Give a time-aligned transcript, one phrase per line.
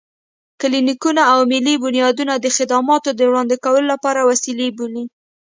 [0.61, 3.93] کلينيکونه او ملي بنيادونه د خدماتو د وړاندې کولو
[4.31, 5.03] وسيلې بولو.